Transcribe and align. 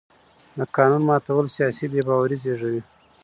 د 0.57 0.59
قانون 0.75 1.01
ماتول 1.09 1.45
سیاسي 1.55 1.85
بې 1.91 2.01
باوري 2.07 2.37
زېږوي 2.43 2.81